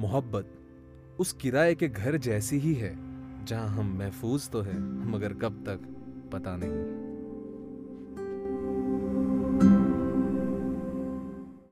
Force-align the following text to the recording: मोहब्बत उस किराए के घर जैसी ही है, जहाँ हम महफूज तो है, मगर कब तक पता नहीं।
मोहब्बत 0.00 0.54
उस 1.20 1.32
किराए 1.32 1.74
के 1.74 1.88
घर 1.88 2.16
जैसी 2.16 2.58
ही 2.58 2.74
है, 2.74 2.94
जहाँ 3.44 3.68
हम 3.68 3.96
महफूज 3.98 4.48
तो 4.50 4.60
है, 4.62 4.78
मगर 5.10 5.32
कब 5.32 5.64
तक 5.66 5.80
पता 6.32 6.56
नहीं। 6.56 6.97